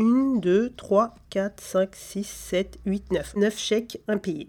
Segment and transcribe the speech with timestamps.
[0.00, 3.36] 1, 2, 3, 4, 5, 6, 7, 8, 9.
[3.36, 4.48] 9 chèques impayés.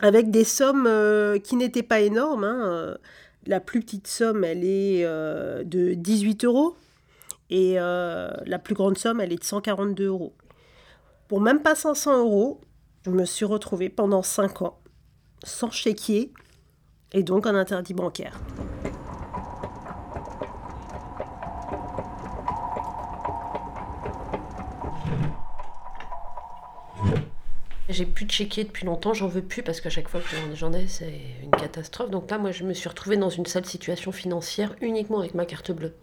[0.00, 2.44] Avec des sommes euh, qui n'étaient pas énormes.
[2.44, 2.96] hein, euh,
[3.46, 6.76] La plus petite somme, elle est euh, de 18 euros.
[7.50, 10.32] Et la plus grande somme, elle est de 142 euros.
[11.28, 12.62] Pour même pas 500 euros,
[13.04, 14.78] je me suis retrouvée pendant 5 ans
[15.44, 16.32] sans chéquier
[17.12, 18.40] et donc en interdit bancaire.
[27.92, 30.72] J'ai plus de chéquier depuis longtemps, j'en veux plus parce qu'à chaque fois que j'en
[30.72, 32.08] ai, c'est une catastrophe.
[32.10, 35.44] Donc là, moi, je me suis retrouvée dans une sale situation financière uniquement avec ma
[35.44, 35.94] carte bleue.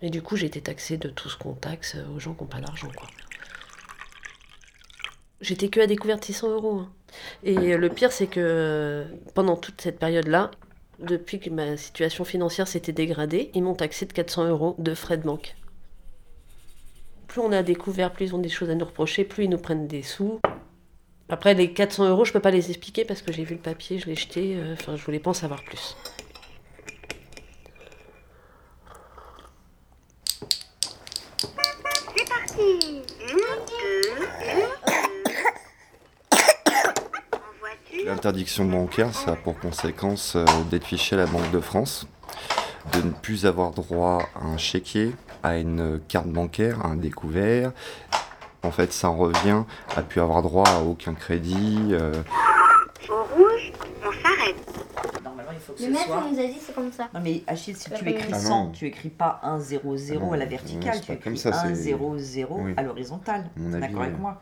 [0.00, 2.48] Et du coup, j'ai été taxée de tout ce qu'on taxe aux gens qui n'ont
[2.48, 2.88] pas d'argent.
[5.42, 6.78] J'étais que à découvert de 600 euros.
[6.78, 6.90] hein.
[7.42, 10.50] Et le pire, c'est que pendant toute cette période-là,
[10.98, 15.18] depuis que ma situation financière s'était dégradée, ils m'ont taxé de 400 euros de frais
[15.18, 15.56] de banque.
[17.28, 19.58] Plus on a découvert, plus ils ont des choses à nous reprocher, plus ils nous
[19.58, 20.40] prennent des sous.
[21.28, 23.98] Après, les 400 euros, je peux pas les expliquer parce que j'ai vu le papier,
[23.98, 24.54] je l'ai jeté.
[24.56, 25.96] euh, Enfin, je voulais pas en savoir plus.
[32.16, 33.02] C'est parti.
[38.04, 42.06] L'interdiction bancaire, ça a pour conséquence euh, d'être fiché à la Banque de France,
[42.92, 47.72] de ne plus avoir droit à un chéquier, à une carte bancaire, à un découvert.
[48.66, 49.62] En fait, ça en revient
[49.96, 51.78] à plus avoir droit à aucun crédit.
[51.92, 52.12] euh,
[53.08, 53.72] Au rouge,
[54.04, 54.56] on s'arrête.
[55.22, 56.24] Normalement, il faut que Le ce maître soit.
[56.32, 57.08] nous a dit c'est comme ça.
[57.14, 58.70] Non mais Achille, si tu écris Ah 100, non.
[58.72, 61.22] tu écris pas 1, 0, 0 Ah non, à la non, verticale, c'est tu écris
[61.22, 62.74] comme ça, 1, c'est- 0, 0 Oui.
[62.76, 63.44] à l'horizontale.
[63.56, 64.20] D'accord avec oui.
[64.20, 64.40] moi?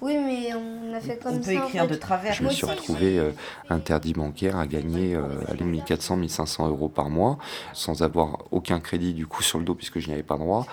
[0.00, 1.50] Oui, mais on a fait comme On ça.
[1.50, 1.88] peut en écrire fait.
[1.88, 2.32] de travers.
[2.34, 3.30] Je me suis retrouvé euh,
[3.70, 7.38] interdit bancaire à gagner euh, allez, 1400, 1500 euros par mois
[7.72, 10.66] sans avoir aucun crédit du coup sur le dos puisque je n'y avais pas droit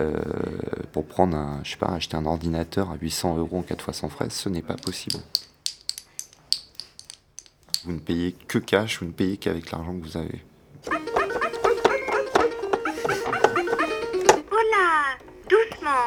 [0.00, 0.14] euh,
[0.92, 3.92] pour prendre un, je sais pas, acheter un ordinateur à 800 euros en 4 fois
[3.94, 5.16] sans frais, ce n'est pas possible.
[7.84, 10.42] Vous ne payez que cash, vous ne payez qu'avec l'argent que vous avez.
[14.50, 15.16] Oh là
[15.48, 16.06] Doucement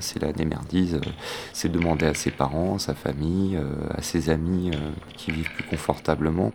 [0.00, 0.94] C'est la démerdise.
[0.94, 1.10] euh,
[1.52, 4.78] C'est demander à ses parents, sa famille, euh, à ses amis euh,
[5.16, 6.52] qui vivent plus confortablement.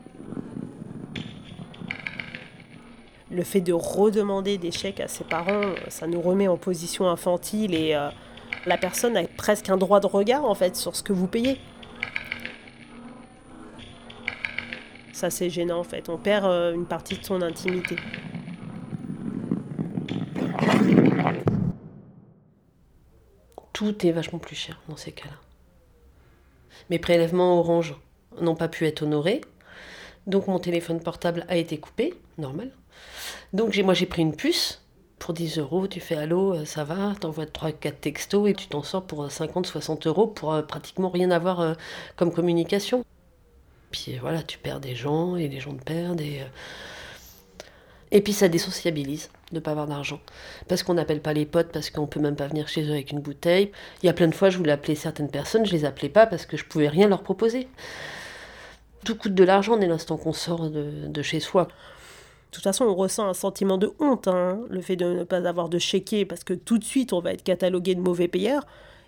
[3.32, 7.74] Le fait de redemander des chèques à ses parents, ça nous remet en position infantile
[7.74, 7.94] et
[8.66, 11.60] la personne a presque un droit de regard en fait sur ce que vous payez.
[15.12, 17.98] Ça c'est gênant en fait, on perd une partie de son intimité.
[23.76, 25.36] Tout est vachement plus cher dans ces cas-là.
[26.90, 27.94] Mes prélèvements Orange
[28.40, 29.42] n'ont pas pu être honorés.
[30.28, 32.72] Donc mon téléphone portable a été coupé, normal.
[33.52, 34.82] Donc moi j'ai pris une puce
[35.20, 35.88] pour 10 euros.
[35.88, 40.08] Tu fais allô, euh, ça va, t'envoies 3-4 textos et tu t'en sors pour 50-60
[40.08, 41.74] euros pour euh, pratiquement rien avoir euh,
[42.16, 43.04] comme communication.
[43.92, 46.22] Puis voilà, tu perds des gens et les gens te perdent.
[46.22, 46.40] Et,
[48.16, 50.22] et puis ça désociabilise de pas avoir d'argent.
[50.70, 53.12] Parce qu'on n'appelle pas les potes, parce qu'on peut même pas venir chez eux avec
[53.12, 53.74] une bouteille.
[54.02, 56.26] Il y a plein de fois, je voulais appeler certaines personnes, je les appelais pas
[56.26, 57.68] parce que je pouvais rien leur proposer.
[59.04, 61.66] Tout coûte de l'argent dès l'instant qu'on sort de, de chez soi.
[61.66, 61.72] De
[62.52, 65.68] toute façon, on ressent un sentiment de honte, hein, le fait de ne pas avoir
[65.68, 68.66] de chéquier, parce que tout de suite, on va être catalogué de mauvais payeur.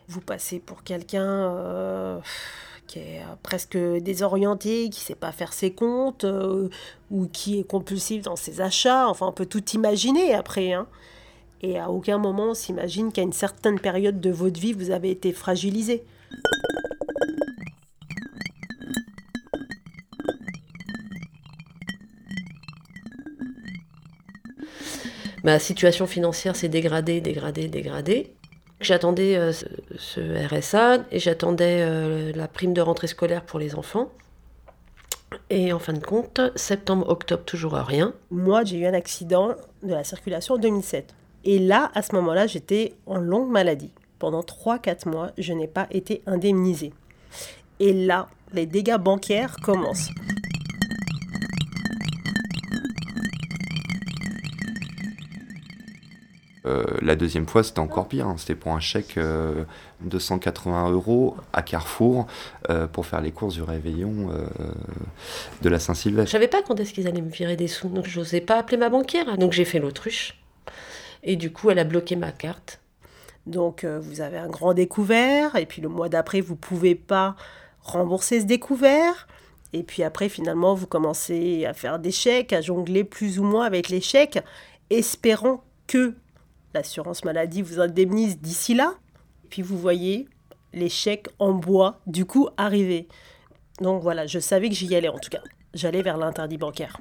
[0.10, 2.20] Vous passez pour quelqu'un euh,
[2.88, 6.70] qui est euh, presque désorienté, qui sait pas faire ses comptes, euh,
[7.12, 9.08] ou qui est compulsif dans ses achats.
[9.08, 10.74] Enfin, on peut tout imaginer après.
[10.74, 10.88] Hein.
[11.62, 15.12] Et à aucun moment, on s'imagine qu'à une certaine période de votre vie, vous avez
[15.12, 16.04] été fragilisé.
[25.44, 28.37] Ma situation financière s'est dégradée, dégradée, dégradée.
[28.80, 34.12] J'attendais euh, ce, RSA et j'attendais euh, la prime de rentrée scolaire pour les enfants.
[35.50, 38.14] Et en fin de compte, septembre, octobre, toujours rien.
[38.30, 41.14] Moi, j'ai eu un accident de la circulation en 2007.
[41.44, 43.92] Et là, à ce moment-là, j'étais en longue maladie.
[44.20, 46.94] Pendant 3-4 mois, je n'ai pas été indemnisée.
[47.80, 50.10] Et là, les dégâts bancaires commencent.
[56.68, 58.28] Euh, la deuxième fois, c'était encore pire.
[58.28, 58.36] hein.
[58.38, 59.64] C'était pour un chèque euh,
[60.02, 62.28] de 180 euros à Carrefour
[62.70, 64.46] euh, pour faire les courses du réveillon euh,
[65.62, 66.32] de la Je Saint-Sylvestre.
[66.32, 68.78] savais pas quand est-ce qu'ils allaient me virer des sous, donc je n'osais pas appeler
[68.78, 69.38] ma banquière.
[69.38, 70.38] Donc j'ai fait l'autruche.
[71.24, 72.80] Et du coup, elle a bloqué ma carte.
[73.48, 75.56] Donc, euh, vous avez un grand découvert.
[75.56, 77.36] Et puis, le mois d'après, vous ne pouvez pas
[77.82, 79.28] rembourser ce découvert.
[79.74, 83.66] Et puis après, finalement, vous commencez à faire des chèques, à jongler plus ou moins
[83.66, 84.40] avec les chèques,
[84.90, 86.14] espérant que
[86.78, 88.94] l'assurance maladie vous indemnise d'ici là.
[89.50, 90.28] Puis vous voyez
[90.74, 93.08] les chèques en bois, du coup, arriver.
[93.82, 95.42] Donc voilà, je savais que j'y allais en tout cas.
[95.74, 96.98] J'allais vers l'interdit bancaire.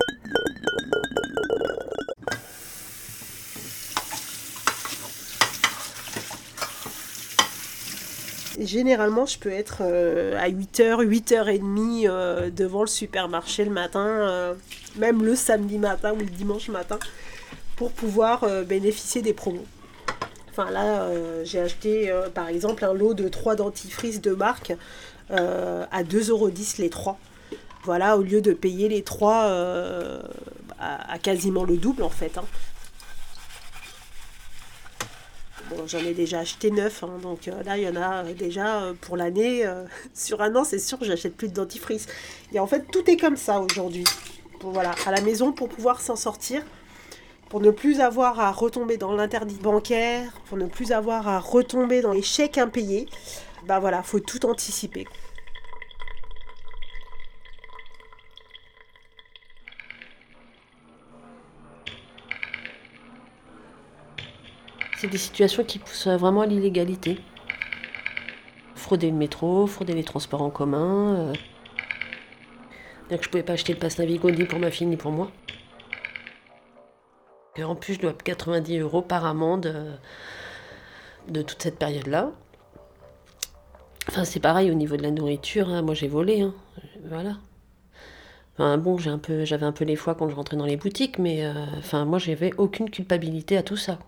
[8.58, 14.54] Généralement, je peux être euh, à 8h, 8h30 euh, devant le supermarché le matin, euh,
[14.96, 16.98] même le samedi matin ou le dimanche matin,
[17.76, 19.66] pour pouvoir euh, bénéficier des promos.
[20.50, 24.72] Enfin là, euh, j'ai acheté euh, par exemple un lot de 3 dentifrices de marque
[25.28, 27.18] à 2,10€ les 3.
[27.82, 29.50] Voilà, au lieu de payer les 3
[30.78, 32.38] à, quasiment le double en fait.
[32.38, 32.44] hein.
[35.68, 39.16] Bon, j'en ai déjà acheté 9, donc euh, là, il y en a déjà pour
[39.16, 39.68] l'année.
[40.14, 42.06] sur un an, c'est sûr, j'achète plus de dentifrice.
[42.52, 44.04] Et en fait, tout est comme ça aujourd'hui.
[44.60, 46.62] Voilà, à la maison, pour pouvoir s'en sortir,
[47.48, 52.00] pour ne plus avoir à retomber dans l'interdit bancaire, pour ne plus avoir à retomber
[52.02, 53.08] dans les chèques impayés,
[53.66, 55.06] bah voilà, faut tout anticiper.
[64.98, 67.18] C'est des situations qui poussent vraiment à l'illégalité.
[68.74, 71.14] Frauder le métro, frauder les transports en commun.
[71.16, 71.32] euh.
[73.10, 75.30] Donc je pouvais pas acheter le pass Navigo ni pour ma fille ni pour moi.
[77.64, 79.94] En plus, je dois 90 euros par amende euh,
[81.28, 82.30] de toute cette période-là.
[84.08, 85.68] Enfin, c'est pareil au niveau de la nourriture.
[85.68, 85.82] hein.
[85.82, 86.42] Moi, j'ai volé.
[86.42, 86.54] hein.
[87.08, 87.36] Voilà.
[88.54, 91.52] Enfin, bon, j'avais un peu les foies quand je rentrais dans les boutiques, mais euh,
[91.78, 93.98] enfin, moi, j'avais aucune culpabilité à tout ça.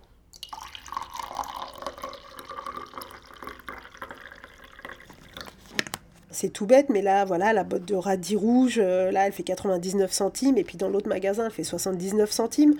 [6.30, 9.42] C'est tout bête, mais là, voilà, la botte de radis rouge, euh, là, elle fait
[9.42, 12.74] 99 centimes, et puis dans l'autre magasin, elle fait 79 centimes.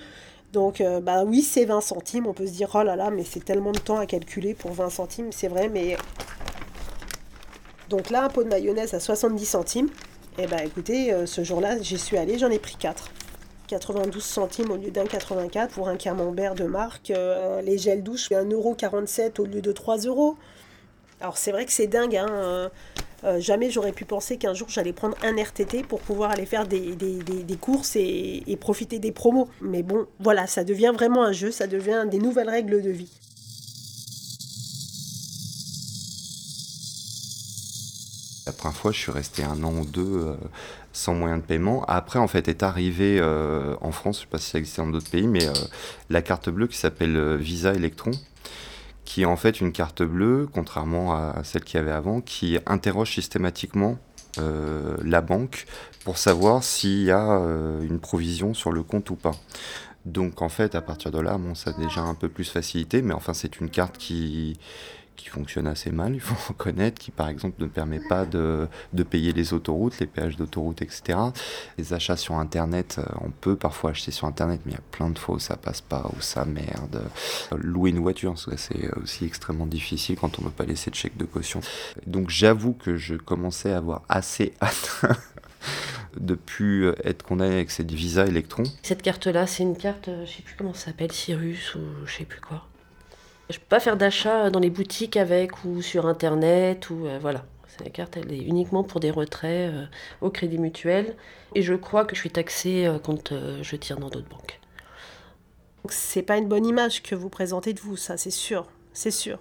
[0.53, 2.27] Donc, euh, bah oui, c'est 20 centimes.
[2.27, 4.73] On peut se dire, oh là là, mais c'est tellement de temps à calculer pour
[4.73, 5.97] 20 centimes, c'est vrai, mais.
[7.91, 9.89] Donc là, un pot de mayonnaise à 70 centimes.
[10.39, 13.11] Et bah écoutez, euh, ce jour-là, j'y suis allée, j'en ai pris 4.
[13.67, 17.11] 92 centimes au lieu d'un 84 pour un camembert de marque.
[17.11, 20.37] euh, les gels douche, 1,47€ au lieu de 3 euros.
[21.21, 22.71] Alors c'est vrai que c'est dingue, hein.
[23.25, 26.67] Euh, jamais j'aurais pu penser qu'un jour j'allais prendre un RTT pour pouvoir aller faire
[26.67, 29.49] des, des- des- courses et, profiter des promos.
[29.61, 33.09] Mais bon, voilà, ça devient vraiment un jeu, ça devient des nouvelles règles de vie.
[38.47, 40.35] La première fois, je suis resté un an ou deux euh,
[40.93, 41.85] sans moyen de paiement.
[41.87, 44.81] Après, en fait, est arrivé euh, en France, je ne sais pas si ça existait
[44.81, 45.53] dans d'autres pays, mais euh,
[46.09, 48.12] la carte bleue qui s'appelle Visa Electron,
[49.08, 52.58] qui est en fait une carte bleue, contrairement à celle qu'il y avait avant, qui
[52.66, 53.96] interroge systématiquement
[54.37, 55.64] euh, la banque
[56.05, 59.34] pour savoir s'il y a euh, une provision sur le compte ou pas.
[60.05, 63.00] Donc en fait, à partir de là, bon, ça a déjà un peu plus facilité,
[63.00, 64.58] mais enfin, c'est une carte qui,
[65.19, 69.03] qui fonctionne assez mal, il faut reconnaître, qui par exemple ne permet pas de, de
[69.03, 71.19] payer les autoroutes, les péages d'autoroute, etc.
[71.76, 74.85] Les achats sur Internet, euh, on peut parfois acheter sur Internet, mais il y a
[74.93, 77.03] plein de fois où ça passe pas, où ça merde.
[77.55, 81.17] Louer une voiture, c'est aussi extrêmement difficile quand on ne peut pas laisser de chèque
[81.17, 81.61] de caution.
[82.06, 85.05] Donc j'avoue que je commençais à avoir assez hâte
[86.17, 88.62] de plus être condamné avec cette Visa Electron.
[88.82, 92.13] Cette carte-là, c'est une carte, euh, je sais plus comment ça s'appelle, Cyrus ou je
[92.13, 92.68] sais plus quoi.
[93.50, 97.44] Je peux pas faire d'achat dans les boutiques avec ou sur internet ou euh, voilà.
[97.84, 99.86] La carte, elle est uniquement pour des retraits euh,
[100.20, 101.17] au crédit mutuel
[101.55, 104.60] et je crois que je suis taxée euh, quand euh, je tire dans d'autres banques.
[105.88, 109.38] C'est pas une bonne image que vous présentez de vous, ça c'est sûr, c'est sûr.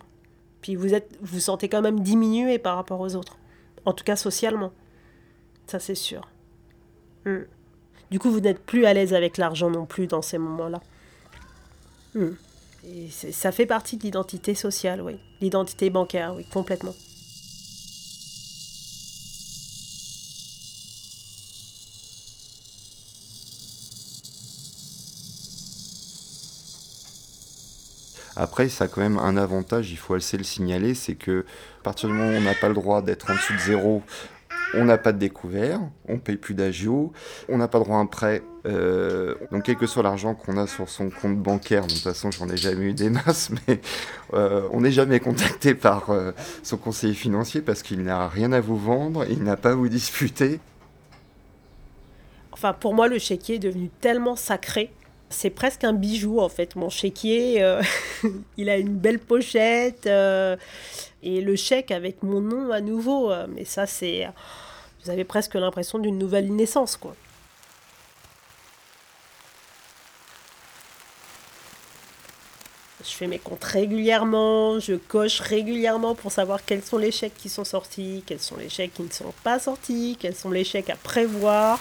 [0.61, 3.37] Puis vous êtes, vous sentez quand même diminué par rapport aux autres,
[3.85, 4.71] en tout cas socialement,
[5.65, 6.21] ça c'est sûr.
[7.25, 7.43] Hmm.
[8.11, 10.79] Du coup, vous n'êtes plus à l'aise avec l'argent non plus dans ces moments-là.
[12.13, 12.35] Hmm.
[13.11, 16.93] Ça fait partie de l'identité sociale, oui, l'identité bancaire, oui, complètement.
[28.39, 31.43] Après, ça a quand même un avantage, il faut assez le signaler, c'est que
[31.79, 34.03] à partir du moment où on n'a pas le droit d'être en dessous de zéro,
[34.73, 37.11] on n'a pas de découvert, on paye plus d'agio,
[37.49, 38.41] on n'a pas droit à un prêt.
[38.65, 42.31] euh, donc, quel que soit l'argent qu'on a sur son compte bancaire, de toute façon,
[42.31, 43.79] j'en ai jamais eu des masses, mais
[44.33, 46.31] euh, on n'est jamais contacté par euh,
[46.63, 49.89] son conseiller financier parce qu'il n'a rien à vous vendre, il n'a pas à vous
[49.89, 50.59] disputer.
[52.51, 54.91] Enfin, pour moi, le chéquier est devenu tellement sacré.
[55.29, 56.75] C'est presque un bijou, en fait.
[56.75, 57.81] Mon chéquier, euh,
[58.57, 60.07] il a une belle pochette.
[60.07, 60.55] euh,
[61.23, 63.31] et le chèque avec mon nom à nouveau.
[63.31, 64.27] euh, mais ça, c'est.
[65.03, 67.15] Vous avez presque l'impression d'une nouvelle naissance, quoi.
[73.03, 77.47] Je fais mes comptes régulièrement, je coche régulièrement pour savoir quels sont les chèques qui
[77.47, 80.89] sont sortis, quels sont les chèques qui ne sont pas sortis, quels sont les chèques
[80.89, 81.79] à prévoir.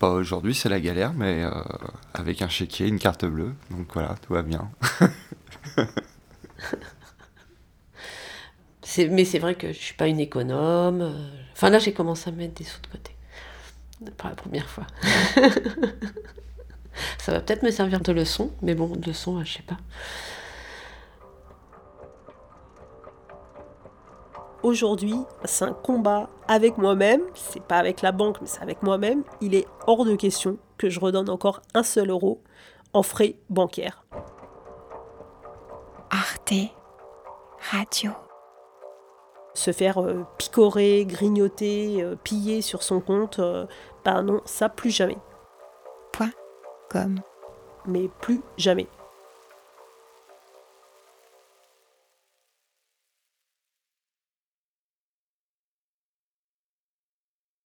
[0.00, 1.50] Bah, aujourd'hui, c'est la galère, mais euh,
[2.14, 3.54] avec un chéquier, une carte bleue.
[3.70, 4.70] Donc voilà, tout va bien.
[9.10, 11.14] Mais c'est vrai que je suis pas une économe.
[11.52, 13.14] Enfin là, j'ai commencé à mettre des sous de côté.
[14.16, 14.86] Pour la première fois.
[17.18, 19.76] Ça va peut-être me servir de leçon, mais bon, de leçon, je sais pas.
[24.62, 27.22] Aujourd'hui, c'est un combat avec moi-même.
[27.34, 29.22] C'est pas avec la banque, mais c'est avec moi-même.
[29.40, 32.42] Il est hors de question que je redonne encore un seul euro
[32.92, 34.04] en frais bancaires.
[36.10, 36.54] Arte
[37.70, 38.12] Radio.
[39.54, 43.66] Se faire euh, picorer, grignoter, euh, piller sur son compte, euh,
[44.04, 45.18] bah non, ça plus jamais.
[46.88, 47.20] Comme
[47.86, 48.88] Mais plus jamais.